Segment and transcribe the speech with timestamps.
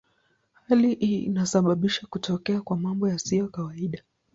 [0.67, 4.03] Hali hii inasababisha kutokea kwa mambo yasiyo kawaida.